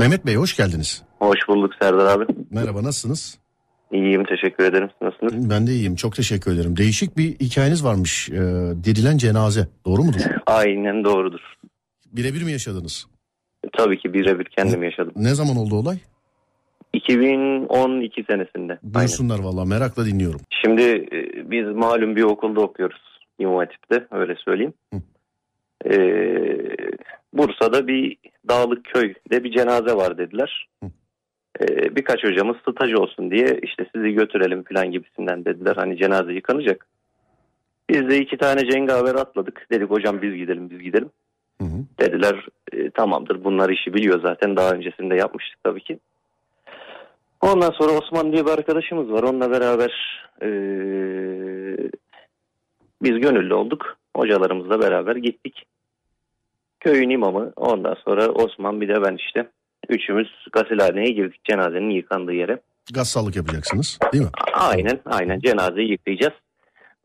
Mehmet 0.00 0.26
Bey 0.26 0.34
hoş 0.34 0.56
geldiniz. 0.56 1.02
Hoş 1.18 1.38
bulduk 1.48 1.72
Serdar 1.82 2.18
abi. 2.18 2.24
Merhaba 2.50 2.82
nasılsınız? 2.82 3.38
İyiyim 3.92 4.24
teşekkür 4.24 4.64
ederim. 4.64 4.90
Nasılsınız? 5.02 5.50
Ben 5.50 5.66
de 5.66 5.70
iyiyim 5.70 5.94
çok 5.94 6.16
teşekkür 6.16 6.54
ederim. 6.54 6.76
Değişik 6.76 7.16
bir 7.16 7.28
hikayeniz 7.28 7.84
varmış. 7.84 8.30
Ee, 8.30 8.34
dirilen 8.84 9.16
cenaze 9.16 9.68
doğru 9.86 10.02
mudur? 10.02 10.20
Aynen 10.46 11.04
doğrudur. 11.04 11.40
Birebir 12.12 12.42
mi 12.42 12.52
yaşadınız? 12.52 13.06
Tabii 13.72 13.98
ki 13.98 14.14
birebir 14.14 14.44
kendim 14.44 14.82
yaşadım. 14.82 15.12
Ne 15.16 15.34
zaman 15.34 15.56
oldu 15.56 15.74
olay? 15.74 15.98
2012 16.92 18.24
senesinde. 18.30 18.78
Buyursunlar 18.82 19.38
valla 19.38 19.64
merakla 19.64 20.06
dinliyorum. 20.06 20.40
Şimdi 20.64 20.82
e, 20.82 21.50
biz 21.50 21.66
malum 21.66 22.16
bir 22.16 22.22
okulda 22.22 22.60
okuyoruz. 22.60 23.02
İmam 23.38 23.56
Hatip'te 23.56 24.06
öyle 24.10 24.34
söyleyeyim. 24.44 24.74
Hı. 24.94 25.00
Ee, 25.90 26.00
Bursa'da 27.32 27.86
bir 27.86 28.16
dağlık 28.48 28.84
köyde 28.84 29.44
bir 29.44 29.52
cenaze 29.52 29.96
var 29.96 30.18
dediler. 30.18 30.68
Ee, 31.60 31.96
birkaç 31.96 32.24
hocamız 32.24 32.56
staj 32.56 32.94
olsun 32.94 33.30
diye 33.30 33.60
işte 33.62 33.86
sizi 33.94 34.12
götürelim 34.12 34.62
falan 34.62 34.90
gibisinden 34.90 35.44
dediler. 35.44 35.76
Hani 35.76 35.98
cenaze 35.98 36.32
yıkanacak. 36.32 36.86
Biz 37.90 38.08
de 38.08 38.18
iki 38.18 38.36
tane 38.36 38.70
cengaver 38.70 39.14
atladık. 39.14 39.66
Dedik 39.72 39.90
hocam 39.90 40.22
biz 40.22 40.34
gidelim 40.34 40.70
biz 40.70 40.78
gidelim. 40.78 41.10
Hı 41.60 41.64
hı. 41.64 41.84
Dediler 42.00 42.46
e, 42.72 42.90
tamamdır 42.90 43.44
bunlar 43.44 43.70
işi 43.70 43.94
biliyor 43.94 44.20
zaten 44.22 44.56
daha 44.56 44.72
öncesinde 44.72 45.16
yapmıştık 45.16 45.64
tabii 45.64 45.80
ki. 45.80 45.98
Ondan 47.40 47.70
sonra 47.70 47.92
Osman 47.92 48.32
diye 48.32 48.46
bir 48.46 48.50
arkadaşımız 48.50 49.12
var. 49.12 49.22
Onunla 49.22 49.50
beraber 49.50 50.22
e, 50.42 50.48
biz 53.02 53.20
gönüllü 53.20 53.54
olduk. 53.54 53.96
Hocalarımızla 54.16 54.80
beraber 54.80 55.16
gittik. 55.16 55.66
Köyün 56.80 57.10
imamı 57.10 57.52
ondan 57.56 57.96
sonra 58.04 58.28
Osman 58.28 58.80
bir 58.80 58.88
de 58.88 59.02
ben 59.02 59.16
işte 59.16 59.50
üçümüz 59.88 60.28
gasilhaneye 60.52 61.12
girdik 61.12 61.44
cenazenin 61.44 61.90
yıkandığı 61.90 62.32
yere. 62.32 62.60
Gazsallık 62.94 63.36
yapacaksınız 63.36 63.98
değil 64.12 64.24
mi? 64.24 64.30
Aynen 64.52 65.00
aynen 65.06 65.40
cenazeyi 65.40 65.90
yıkayacağız. 65.90 66.32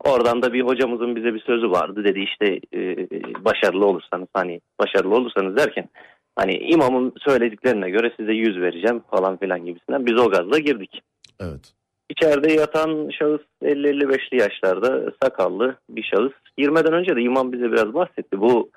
Oradan 0.04 0.42
da 0.42 0.52
bir 0.52 0.62
hocamızın 0.62 1.16
bize 1.16 1.34
bir 1.34 1.40
sözü 1.40 1.70
vardı 1.70 2.04
dedi 2.04 2.20
işte 2.20 2.60
e, 2.74 2.96
başarılı 3.44 3.86
olursanız 3.86 4.28
hani 4.34 4.60
başarılı 4.80 5.14
olursanız 5.14 5.56
derken 5.56 5.88
hani 6.36 6.54
imamın 6.54 7.12
söylediklerine 7.18 7.90
göre 7.90 8.12
size 8.16 8.32
yüz 8.32 8.60
vereceğim 8.60 9.02
falan 9.10 9.36
filan 9.36 9.64
gibisinden 9.64 10.06
biz 10.06 10.18
o 10.18 10.30
gazla 10.30 10.58
girdik. 10.58 11.02
Evet. 11.40 11.72
İçeride 12.10 12.52
yatan 12.52 13.10
şahıs 13.18 13.40
50-55'li 13.62 14.40
yaşlarda 14.40 15.12
sakallı 15.22 15.76
bir 15.90 16.02
şahıs. 16.02 16.32
Girmeden 16.58 16.92
önce 16.92 17.16
de 17.16 17.22
imam 17.22 17.52
bize 17.52 17.72
biraz 17.72 17.94
bahsetti. 17.94 18.40
Bu 18.40 18.70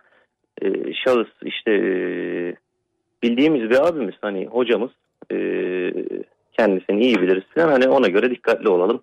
e, 0.62 0.94
şahıs 0.94 1.28
işte 1.42 1.72
e, 1.72 1.92
bildiğimiz 3.24 3.70
bir 3.70 3.88
abimiz 3.88 4.16
hani 4.22 4.46
hocamız 4.46 4.92
e, 5.32 5.38
kendisini 6.58 7.04
iyi 7.04 7.22
biliriz 7.22 7.44
falan 7.56 7.68
hani 7.72 7.88
ona 7.88 8.08
göre 8.08 8.32
dikkatli 8.32 8.70
olalım. 8.70 9.02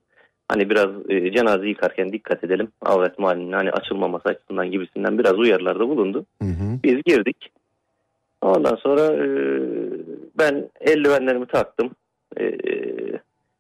Hani 0.49 0.71
biraz 0.71 1.11
e, 1.11 1.33
cenaze 1.33 1.69
yıkarken 1.69 2.13
dikkat 2.13 2.45
edelim. 2.45 2.69
Avret 2.81 3.19
malinin 3.19 3.53
hani 3.53 3.71
açılmaması 3.71 4.29
açısından 4.29 4.71
gibisinden 4.71 5.19
biraz 5.19 5.39
uyarılarda 5.39 5.89
bulundu. 5.89 6.27
Hı 6.43 6.49
hı. 6.49 6.79
Biz 6.85 7.03
girdik. 7.05 7.51
Ondan 8.43 8.77
sonra 8.77 9.01
e, 9.01 9.29
ben 10.39 10.69
eldivenlerimi 10.81 11.47
taktım. 11.47 11.91
E, 12.41 12.59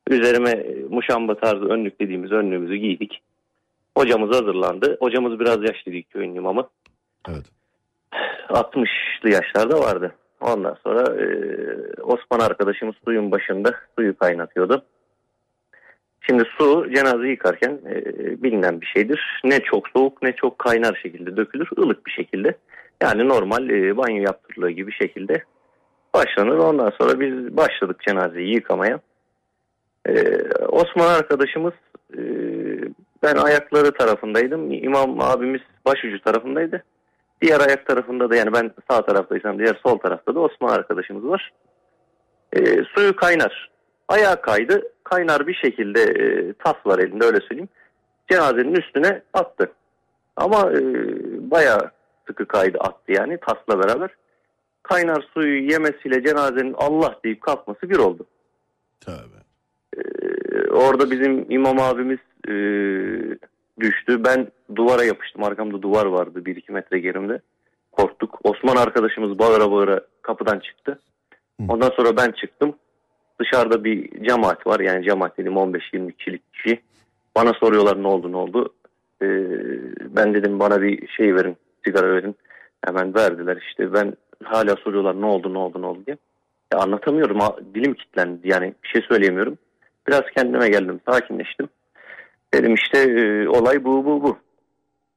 üzerime 0.08 0.67
muşamba 0.91 1.34
tarzı 1.34 1.64
önlük 1.64 2.00
dediğimiz 2.00 2.33
önlüğümüzü 2.33 2.77
giydik. 2.77 3.20
Hocamız 3.97 4.30
hazırlandı. 4.30 4.97
Hocamız 5.00 5.41
biraz 5.41 5.62
yaşlı 5.62 5.92
bir 5.92 6.02
köyün 6.02 6.34
imamı. 6.34 6.69
Evet. 7.28 7.44
60'lı 8.48 9.30
yaşlarda 9.30 9.80
vardı. 9.80 10.14
Ondan 10.41 10.77
sonra 10.84 11.22
e, 11.22 11.27
Osman 12.02 12.41
arkadaşımız 12.41 12.94
suyun 13.05 13.30
başında 13.30 13.75
suyu 13.98 14.19
kaynatıyordu. 14.19 14.84
Şimdi 16.20 16.44
su 16.58 16.94
cenaze 16.94 17.28
yıkarken 17.28 17.80
e, 17.91 18.02
bilinen 18.42 18.80
bir 18.80 18.86
şeydir. 18.86 19.41
Ne 19.44 19.61
çok 19.61 19.89
soğuk 19.89 20.23
ne 20.23 20.33
çok 20.33 20.58
kaynar 20.58 20.98
şekilde 21.02 21.36
dökülür. 21.36 21.68
ılık 21.79 22.07
bir 22.07 22.11
şekilde. 22.11 22.57
Yani 23.02 23.29
normal 23.29 23.70
e, 23.70 23.96
banyo 23.96 24.23
yaptırıldığı 24.23 24.70
gibi 24.70 24.92
şekilde 24.92 25.45
başlanır. 26.14 26.58
Ondan 26.58 26.92
sonra 26.98 27.20
biz 27.20 27.57
başladık 27.57 28.01
cenazeyi 28.08 28.55
yıkamaya. 28.55 29.01
E, 30.08 30.13
Osman 30.68 31.08
arkadaşımız 31.08 31.74
e, 32.14 32.20
ben 33.23 33.36
ayakları 33.36 33.92
tarafındaydım. 33.92 34.73
İmam 34.73 35.20
abimiz 35.20 35.61
başucu 35.86 36.20
tarafındaydı. 36.20 36.83
Diğer 37.46 37.61
ayak 37.61 37.86
tarafında 37.86 38.30
da 38.30 38.36
yani 38.36 38.52
ben 38.52 38.70
sağ 38.90 39.07
taraftaysam 39.07 39.58
diğer 39.58 39.80
sol 39.83 39.98
tarafta 39.98 40.34
da 40.34 40.40
Osman 40.40 40.68
arkadaşımız 40.68 41.24
var. 41.24 41.52
E, 42.52 42.84
suyu 42.84 43.17
kaynar. 43.17 43.70
Ayağı 44.08 44.40
kaydı. 44.40 44.83
Kaynar 45.05 45.46
bir 45.46 45.55
şekilde 45.55 46.02
e, 46.02 46.52
tas 46.52 46.77
var 46.86 46.98
elinde 46.98 47.24
öyle 47.24 47.40
söyleyeyim. 47.40 47.68
Cenazenin 48.30 48.74
üstüne 48.74 49.23
attı. 49.33 49.73
Ama 50.36 50.73
e, 50.73 50.80
bayağı 51.51 51.90
sıkı 52.27 52.46
kaydı 52.46 52.79
attı 52.79 53.12
yani 53.12 53.39
tasla 53.46 53.78
beraber. 53.84 54.11
Kaynar 54.83 55.28
suyu 55.34 55.70
yemesiyle 55.70 56.24
cenazenin 56.24 56.74
Allah 56.78 57.20
deyip 57.24 57.40
kalkması 57.40 57.90
bir 57.90 57.98
oldu. 57.98 58.27
Tövbe. 59.01 59.39
Ee, 59.96 60.70
orada 60.70 61.11
bizim 61.11 61.51
imam 61.51 61.80
abimiz 61.80 62.18
e, 62.48 62.55
düştü. 63.81 64.25
Ben 64.25 64.48
duvara 64.77 65.05
yapıştım. 65.05 65.45
Arkamda 65.45 65.83
duvar 65.83 66.07
vardı 66.07 66.45
bir 66.45 66.57
iki 66.57 66.73
metre 66.73 66.98
gerimde. 66.98 67.41
Korktuk. 67.92 68.39
Osman 68.45 68.77
arkadaşımız 68.77 69.39
bağıra 69.39 69.70
bağıra 69.70 70.01
kapıdan 70.23 70.59
çıktı. 70.59 70.98
Ondan 71.69 71.91
sonra 71.91 72.17
ben 72.17 72.31
çıktım. 72.31 72.75
Dışarıda 73.41 73.85
bir 73.85 74.25
cemaat 74.25 74.67
var. 74.67 74.81
Yani 74.81 75.05
cemaat 75.05 75.39
dedim 75.39 75.53
15-20 75.53 76.13
kişilik 76.13 76.53
kişi. 76.53 76.81
Bana 77.37 77.53
soruyorlar 77.53 78.03
ne 78.03 78.07
oldu 78.07 78.33
ne 78.33 78.37
oldu. 78.37 78.75
Ee, 79.23 79.27
ben 80.17 80.35
dedim 80.35 80.61
bana 80.61 80.83
bir 80.83 81.08
şey 81.08 81.35
verin. 81.35 81.57
Sigara 81.85 82.14
verin. 82.14 82.37
Hemen 82.87 83.14
verdiler 83.14 83.58
işte. 83.69 83.93
Ben 83.93 84.13
hala 84.45 84.77
soruyorlar 84.77 85.20
ne 85.20 85.27
oldu 85.27 85.55
ne 85.55 85.58
oldu 85.58 85.83
ne 85.83 85.87
oldu 85.87 86.03
diye. 86.07 86.17
Ya 86.73 86.79
anlatamıyorum. 86.79 87.39
Dilim 87.75 87.95
kilitlendi. 87.95 88.48
Yani 88.48 88.75
bir 88.85 88.89
şey 88.89 89.03
söyleyemiyorum. 89.03 89.58
Biraz 90.08 90.23
kendime 90.37 90.69
geldim. 90.69 91.01
Sakinleştim. 91.08 91.69
Dedim 92.56 92.74
işte 92.74 92.98
e, 92.98 93.48
olay 93.48 93.84
bu 93.84 94.05
bu 94.05 94.22
bu. 94.22 94.39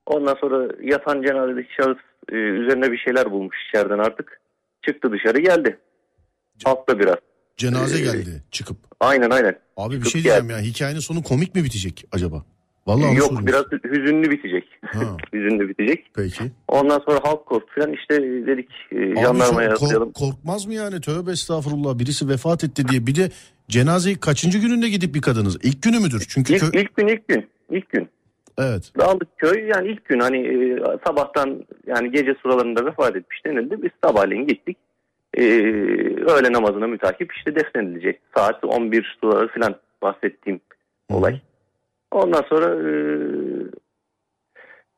Ondan 0.05 0.35
sonra 0.41 0.73
yatan 0.83 1.22
cenazedeki 1.22 1.73
şahıs 1.73 1.97
e, 2.31 2.35
üzerine 2.35 2.91
bir 2.91 2.97
şeyler 2.97 3.31
bulmuş 3.31 3.57
içeriden 3.69 4.00
artık. 4.00 4.41
Çıktı 4.85 5.11
dışarı 5.11 5.39
geldi. 5.39 5.79
Altta 6.66 6.99
biraz. 6.99 7.16
Cenaze 7.57 7.97
Ee, 7.99 8.01
geldi 8.01 8.44
çıkıp. 8.51 8.78
Aynen 8.99 9.29
aynen. 9.29 9.59
Abi 9.78 9.94
bir 9.95 9.99
çıkıp 9.99 10.11
şey 10.11 10.23
diyeceğim 10.23 10.49
ya 10.49 10.59
hikayenin 10.59 10.99
sonu 10.99 11.23
komik 11.23 11.55
mi 11.55 11.63
bitecek 11.63 12.05
acaba? 12.11 12.45
Vallahi 12.88 13.16
Yok 13.17 13.25
soruyorum. 13.28 13.47
biraz 13.47 13.66
hüzünlü 13.84 14.31
bitecek. 14.31 14.63
Hüzünlü 15.34 15.69
bitecek. 15.69 16.06
peki. 16.16 16.44
Ondan 16.67 17.00
sonra 17.00 17.19
halk 17.23 17.45
korktu 17.45 17.73
falan 17.75 17.94
işte 17.94 18.22
dedik 18.47 18.69
e, 18.91 19.16
jandarmaya 19.22 19.73
kork- 19.73 20.13
korkmaz 20.13 20.66
mı 20.66 20.73
yani? 20.73 21.01
Tövbe 21.01 21.31
estağfurullah. 21.31 22.00
Birisi 22.00 22.29
vefat 22.29 22.63
etti 22.63 22.88
diye. 22.88 23.07
Bir 23.07 23.16
de 23.16 23.29
cenazeyi 23.67 24.19
kaçıncı 24.19 24.57
gününde 24.59 24.90
gidip 24.90 25.16
yıkadınız? 25.16 25.57
İlk 25.63 25.81
günü 25.84 26.00
müdür? 26.00 26.25
Çünkü 26.29 26.53
İlk, 26.53 26.62
kö- 26.63 26.79
ilk 26.81 26.95
gün 26.95 27.07
ilk 27.07 27.28
gün. 27.28 27.47
ilk 27.72 27.90
gün. 27.90 28.09
Evet. 28.57 28.91
Dağlık 29.00 29.38
köy 29.38 29.67
yani 29.75 29.88
ilk 29.91 30.06
gün 30.06 30.19
hani 30.19 30.38
e, 30.47 30.79
sabahtan 31.07 31.66
yani 31.88 32.11
gece 32.11 32.35
sıralarında 32.41 32.85
vefat 32.85 33.16
etmiş 33.16 33.46
denildi. 33.46 33.84
Biz 33.84 33.91
sabahleyin 34.03 34.47
gittik. 34.47 34.78
E, 35.34 35.44
öğle 36.31 36.53
namazına 36.53 36.88
mütakip 36.88 37.34
işte 37.35 37.56
defnedilecek. 37.56 38.19
Saat 38.35 38.63
11 38.63 39.17
suları 39.22 39.47
falan 39.47 39.75
bahsettiğim 40.01 40.59
Hı 41.11 41.13
hı. 41.13 41.17
olay. 41.17 41.41
Ondan 42.12 42.42
sonra 42.50 42.66
e, 42.66 42.92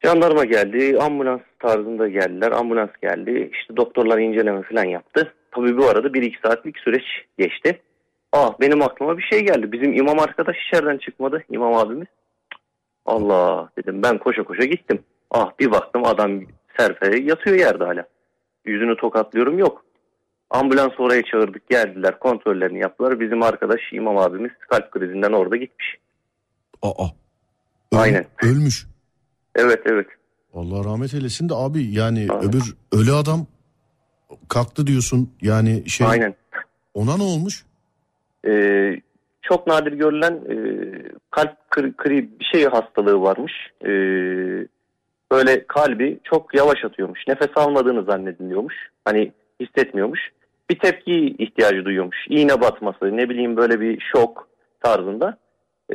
jandarma 0.04 0.46
geldi. 0.46 0.98
Ambulans 1.00 1.42
tarzında 1.60 2.08
geldiler. 2.08 2.52
Ambulans 2.52 2.90
geldi. 3.02 3.50
İşte 3.54 3.78
doktorlar 3.78 4.18
inceleme 4.20 4.62
falan 4.62 4.86
yaptı. 4.86 5.34
Tabii 5.52 5.78
bu 5.78 5.86
arada 5.86 6.08
1-2 6.08 6.42
saatlik 6.44 6.78
süreç 6.80 7.04
geçti. 7.38 7.82
Ah 8.34 8.54
benim 8.60 8.82
aklıma 8.82 9.18
bir 9.18 9.24
şey 9.24 9.40
geldi. 9.40 9.72
Bizim 9.72 9.94
imam 9.94 10.20
arkadaş 10.20 10.56
içeriden 10.68 10.98
çıkmadı. 10.98 11.44
İmam 11.50 11.74
abimiz. 11.74 12.08
Allah 13.06 13.70
dedim 13.78 14.04
ben 14.04 14.18
koşa 14.18 14.44
koşa 14.44 14.64
gittim. 14.64 15.04
Ah 15.32 15.52
bir 15.60 15.72
baktım 15.72 16.06
adam 16.06 16.42
serfere 16.78 17.20
yatıyor 17.20 17.60
yerde 17.60 17.84
hala. 17.84 18.06
Yüzünü 18.66 18.98
tokatlıyorum 18.98 19.60
yok. 19.60 19.86
Ambulans 20.50 21.00
oraya 21.00 21.24
çağırdık 21.24 21.70
geldiler 21.70 22.20
kontrollerini 22.20 22.80
yaptılar. 22.80 23.20
Bizim 23.20 23.44
arkadaş 23.44 23.82
imam 23.92 24.18
abimiz 24.18 24.52
kalp 24.70 24.92
krizinden 24.92 25.32
orada 25.32 25.56
gitmiş. 25.56 25.98
Aa. 26.82 27.06
Öl- 27.92 27.98
Aynen. 27.98 28.26
Ölmüş. 28.44 28.88
Evet 29.56 29.80
evet. 29.86 30.08
Allah 30.54 30.84
rahmet 30.86 31.14
eylesin 31.14 31.50
de 31.50 31.54
abi 31.56 31.84
yani 31.84 32.28
Aynen. 32.30 32.50
öbür 32.50 32.76
ölü 32.92 33.12
adam 33.12 33.48
kalktı 34.50 34.88
diyorsun. 34.88 35.34
Yani 35.42 35.90
şey 35.90 36.08
Aynen. 36.08 36.36
ona 36.94 37.18
ne 37.18 37.24
olmuş? 37.24 37.66
Ee, 38.48 39.02
çok 39.42 39.68
nadir 39.68 39.92
görülen 39.92 40.34
e, 40.34 40.56
kalp 41.32 41.70
kri, 41.70 41.94
kri 41.94 42.40
bir 42.40 42.46
şey 42.46 42.66
hastalığı 42.66 43.22
varmış. 43.22 43.54
Ee, 43.86 43.88
böyle 45.32 45.68
kalbi 45.68 46.20
çok 46.24 46.56
yavaş 46.56 46.86
atıyormuş. 46.86 47.20
Nefes 47.28 47.50
almadığını 47.56 48.04
zannediliyormuş. 48.04 48.76
Hani 49.06 49.32
hissetmiyormuş. 49.60 50.20
bir 50.70 50.80
tepki 50.80 51.36
ihtiyacı 51.40 51.86
duyuyormuş. 51.86 52.18
İğne 52.30 52.62
batması 52.62 53.18
ne 53.18 53.30
bileyim 53.30 53.58
böyle 53.58 53.80
bir 53.80 54.04
şok 54.16 54.48
tarzında. 54.84 55.38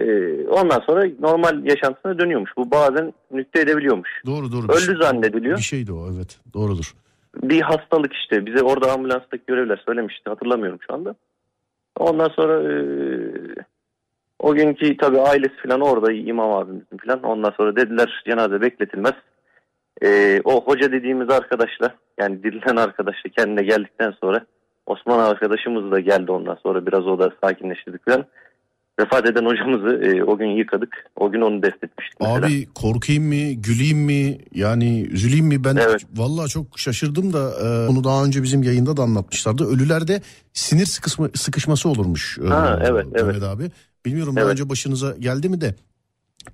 Ee, 0.00 0.46
ondan 0.48 0.80
sonra 0.80 1.06
normal 1.20 1.64
yaşantısına 1.64 2.18
dönüyormuş. 2.18 2.50
Bu 2.56 2.70
bazen 2.70 3.12
nükte 3.30 3.60
edebiliyormuş. 3.60 4.10
Doğru 4.26 4.52
doğru. 4.52 4.68
Bir 4.68 4.74
şey- 4.74 4.94
Öldü 4.94 5.02
zannediliyor. 5.02 5.56
Bir 5.58 5.62
şeydi 5.62 5.92
o 5.92 6.06
evet 6.16 6.38
doğrudur. 6.54 6.94
Bir 7.42 7.60
hastalık 7.60 8.12
işte. 8.12 8.46
Bize 8.46 8.62
orada 8.64 8.92
ambulanstaki 8.92 9.42
görevler 9.46 9.82
söylemişti. 9.86 10.30
Hatırlamıyorum 10.30 10.78
şu 10.86 10.94
anda. 10.94 11.14
Ondan 11.98 12.28
sonra 12.28 12.72
e, 12.72 12.76
o 14.38 14.54
günkü 14.54 14.96
tabii 14.96 15.20
ailesi 15.20 15.56
falan 15.68 15.80
orada 15.80 16.12
imam 16.12 16.52
abimizin 16.52 16.96
falan. 17.06 17.22
Ondan 17.22 17.50
sonra 17.56 17.76
dediler 17.76 18.22
cenaze 18.26 18.60
bekletilmez. 18.60 19.14
E, 20.02 20.40
o 20.44 20.64
hoca 20.64 20.92
dediğimiz 20.92 21.30
arkadaşla 21.30 21.94
yani 22.20 22.42
dirilen 22.42 22.76
arkadaşla 22.76 23.30
kendine 23.30 23.62
geldikten 23.62 24.10
sonra 24.10 24.46
Osman 24.86 25.18
arkadaşımız 25.18 25.92
da 25.92 26.00
geldi 26.00 26.32
ondan 26.32 26.58
sonra 26.62 26.86
biraz 26.86 27.06
o 27.06 27.18
da 27.18 27.32
sakinleştirdik 27.44 28.04
falan. 28.04 28.24
Vefat 29.00 29.26
eden 29.26 29.44
hocamızı 29.44 29.88
e, 30.04 30.24
o 30.24 30.38
gün 30.38 30.46
yıkadık. 30.46 30.96
O 31.16 31.30
gün 31.32 31.40
onu 31.40 31.62
defnetmiştik 31.62 32.20
mesela. 32.20 32.36
Abi 32.46 32.66
korkayım 32.74 33.24
mı, 33.24 33.52
güleyim 33.52 33.98
mi, 33.98 34.38
yani 34.54 35.02
üzüleyim 35.02 35.46
mi? 35.46 35.64
Ben 35.64 35.76
Evet. 35.76 36.02
vallahi 36.16 36.48
çok 36.48 36.78
şaşırdım 36.78 37.32
da 37.32 37.50
e, 37.60 37.88
bunu 37.88 38.04
daha 38.04 38.24
önce 38.24 38.42
bizim 38.42 38.62
yayında 38.62 38.96
da 38.96 39.02
anlatmışlardı. 39.02 39.64
Ölülerde 39.64 40.22
sinir 40.52 40.86
sıkışma, 40.86 41.28
sıkışması 41.34 41.88
olurmuş. 41.88 42.38
e, 42.44 42.46
Ha, 42.46 42.78
evet, 42.82 43.06
evet. 43.14 43.26
Mehmet 43.26 43.42
abi. 43.42 43.70
Bilmiyorum 44.06 44.36
daha 44.36 44.44
Evet. 44.44 44.52
önce 44.52 44.68
başınıza 44.68 45.14
geldi 45.18 45.48
mi 45.48 45.60
de. 45.60 45.74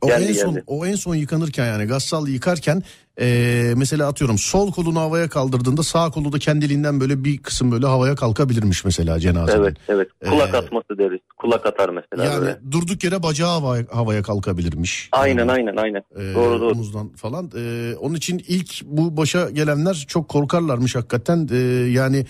O 0.01 0.07
Geldi, 0.07 0.25
en 0.29 0.33
son 0.33 0.55
geldi. 0.55 0.65
o 0.67 0.87
en 0.87 0.95
son 0.95 1.15
yıkanırken 1.15 1.67
yani 1.67 1.85
gassal 1.85 2.29
yıkarken 2.29 2.83
e, 3.21 3.73
mesela 3.77 4.09
atıyorum 4.09 4.39
sol 4.39 4.73
kolunu 4.73 5.01
havaya 5.01 5.29
kaldırdığında 5.29 5.83
sağ 5.83 6.11
kolu 6.11 6.33
da 6.33 6.39
kendiliğinden 6.39 7.01
böyle 7.01 7.25
bir 7.25 7.39
kısım 7.39 7.73
böyle 7.73 7.87
havaya 7.87 8.15
kalkabilirmiş 8.15 8.85
mesela 8.85 9.21
cenazede. 9.21 9.57
Evet 9.57 9.77
evet. 9.89 10.09
Kulak 10.31 10.55
Ee, 10.55 10.57
atması 10.57 10.99
deriz. 10.99 11.21
Kulak 11.39 11.67
atar 11.67 11.89
mesela 11.89 12.25
Yani 12.25 12.41
böyle. 12.41 12.59
durduk 12.71 13.05
yere 13.05 13.23
bacağı 13.23 13.49
havaya, 13.49 13.85
havaya 13.93 14.23
kalkabilirmiş. 14.23 15.09
Aynen 15.13 15.39
Yani. 15.39 15.53
aynen 15.53 15.77
aynen. 15.77 16.03
Ee, 16.19 16.35
Doğru, 16.35 16.61
doğru. 16.61 16.71
omuzdan 16.73 17.09
falan. 17.09 17.51
Ee, 17.57 17.95
onun 18.01 18.15
için 18.15 18.45
ilk 18.49 18.85
bu 18.85 19.17
başa 19.17 19.51
gelenler 19.51 20.05
çok 20.09 20.29
korkarlarmış 20.29 20.97
hakikaten. 20.97 21.49
Ee, 21.53 21.57
yani 21.91 22.27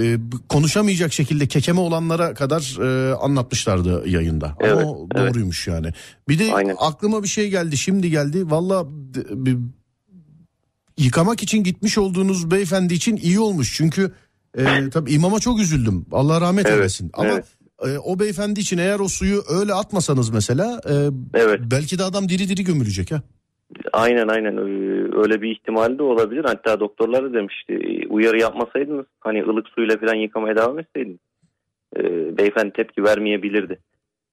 e, 0.00 0.18
konuşamayacak 0.48 1.12
şekilde 1.12 1.46
kekeme 1.46 1.80
olanlara 1.80 2.34
kadar 2.34 2.78
e, 2.82 3.14
anlatmışlardı 3.14 4.08
yayında. 4.08 4.56
Evet, 4.60 4.72
Ama 4.72 4.92
o 4.92 5.08
evet. 5.14 5.34
doğruymuş 5.34 5.66
yani. 5.66 5.92
Bir 6.28 6.38
de 6.38 6.54
Aynen. 6.54 6.76
aklıma 6.78 7.22
bir 7.22 7.28
şey 7.28 7.50
geldi 7.50 7.76
şimdi 7.76 8.10
geldi. 8.10 8.50
Valla 8.50 8.86
yıkamak 10.98 11.42
için 11.42 11.64
gitmiş 11.64 11.98
olduğunuz 11.98 12.50
beyefendi 12.50 12.94
için 12.94 13.16
iyi 13.16 13.40
olmuş. 13.40 13.74
Çünkü 13.76 14.12
e, 14.58 14.90
tabii 14.92 15.12
imama 15.12 15.40
çok 15.40 15.60
üzüldüm. 15.60 16.06
Allah 16.12 16.40
rahmet 16.40 16.66
Evet, 16.66 16.78
eylesin. 16.78 17.10
Ama 17.14 17.28
evet. 17.28 17.44
e, 17.86 17.98
o 17.98 18.18
beyefendi 18.18 18.60
için 18.60 18.78
eğer 18.78 19.00
o 19.00 19.08
suyu 19.08 19.44
öyle 19.48 19.74
atmasanız 19.74 20.30
mesela 20.30 20.80
e, 20.90 20.94
Evet. 21.34 21.60
belki 21.70 21.98
de 21.98 22.04
adam 22.04 22.28
diri 22.28 22.48
diri 22.48 22.64
gömülecek 22.64 23.10
ha. 23.12 23.22
Aynen 23.92 24.28
aynen 24.28 24.56
Ee, 24.56 24.60
öyle 25.18 25.42
bir 25.42 25.50
ihtimal 25.50 25.98
de 25.98 26.02
olabilir. 26.02 26.44
Hatta 26.44 26.80
doktorlar 26.80 27.24
da 27.24 27.32
demişti 27.34 28.00
uyarı 28.08 28.40
yapmasaydınız 28.40 29.06
hani 29.20 29.44
ılık 29.44 29.68
suyla 29.68 29.96
falan 29.96 30.14
yıkamaya 30.14 30.56
devam 30.56 30.78
etseydiniz 30.78 31.18
e, 31.96 32.02
beyefendi 32.38 32.72
tepki 32.72 33.04
vermeyebilirdi. 33.04 33.78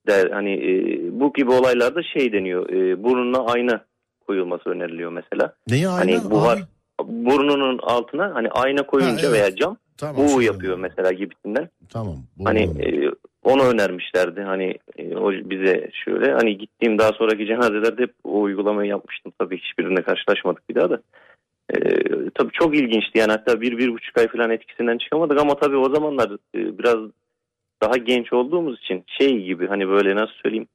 Der, 0.07 0.29
hani 0.29 0.51
e, 0.53 0.71
bu 1.19 1.33
gibi 1.33 1.51
olaylarda 1.51 2.03
şey 2.03 2.33
deniyor 2.33 2.69
e, 2.69 3.03
burnuna 3.03 3.45
ayna 3.45 3.85
koyulması 4.27 4.69
öneriliyor 4.69 5.11
mesela. 5.11 5.53
Neye 5.69 5.88
ayna? 5.88 5.99
Hani 5.99 6.11
buhar- 6.31 6.53
Abi, 6.99 7.25
Burnunun 7.25 7.79
altına 7.83 8.35
hani 8.35 8.49
ayna 8.49 8.83
koyunca 8.83 9.27
Ha, 9.27 9.31
evet. 9.31 9.33
veya 9.33 9.55
cam 9.55 9.77
tamam, 9.97 10.15
bu 10.23 10.29
şey 10.29 10.41
yapıyor 10.47 10.77
mesela 10.77 11.11
gibisinden. 11.11 11.69
Tamam. 11.89 12.15
bu 12.38 12.45
Hani 12.45 12.59
e, 12.59 13.11
onu 13.45 13.63
önermişlerdi. 13.63 14.42
Hani 14.42 14.75
e, 14.97 15.15
o 15.15 15.31
bize 15.31 15.89
şöyle 16.06 16.33
hani 16.33 16.57
gittiğim 16.57 17.00
daha 17.00 17.12
sonraki 17.13 17.45
cenazelerde 17.45 18.01
hep 18.01 18.13
o 18.24 18.42
uygulamayı 18.42 18.89
yapmıştım. 18.89 19.33
Tabii 19.39 19.57
hiçbirinde 19.57 20.01
karşılaşmadık 20.01 20.69
bir 20.69 20.75
daha 20.75 20.89
da. 20.89 21.01
E, 21.69 21.77
tabii 22.36 22.51
çok 22.53 22.75
ilginçti 22.75 23.19
yani 23.19 23.31
hatta 23.31 23.62
bir, 23.62 23.77
bir 23.77 23.94
buçuk 23.94 24.18
ay 24.18 24.27
falan 24.27 24.50
etkisinden 24.50 24.97
çıkamadık 24.97 25.42
ama 25.42 25.56
tabii 25.56 25.77
o 25.77 25.89
zamanlar 25.89 26.31
e, 26.31 26.77
biraz 26.77 26.97
daha 27.81 27.97
genç 27.97 28.33
olduğumuz 28.33 28.80
için 28.80 29.03
şey 29.07 29.44
gibi 29.44 29.68
hani 29.68 29.88
böyle 29.88 30.15
nasıl 30.15 30.33
söyleyeyim 30.44 30.68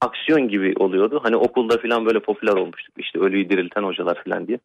aksiyon 0.00 0.48
gibi 0.48 0.74
oluyordu. 0.78 1.20
Hani 1.22 1.36
okulda 1.36 1.78
falan 1.78 2.06
böyle 2.06 2.20
popüler 2.20 2.52
olmuştuk 2.52 2.94
işte 2.98 3.18
ölüyü 3.18 3.50
dirilten 3.50 3.82
hocalar 3.82 4.24
falan 4.24 4.46
diye. 4.46 4.58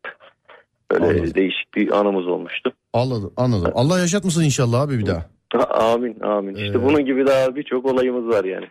Böyle 0.92 1.06
Anladım. 1.06 1.34
değişik 1.36 1.76
bir 1.76 2.00
anımız 2.00 2.28
olmuştu. 2.28 2.74
Anladım, 2.94 3.34
anladım. 3.38 3.72
Allah 3.76 4.00
yaşatmasın 4.00 4.44
inşallah 4.44 4.82
abi 4.82 5.00
bir 5.00 5.06
daha. 5.06 5.37
Amin 5.70 6.20
amin. 6.20 6.56
İşte 6.56 6.78
Ee, 6.78 6.84
bunun 6.84 7.06
gibi 7.06 7.28
daha 7.28 7.56
birçok 7.56 7.86
olayımız 7.86 8.28
var 8.28 8.44
yani. 8.44 8.66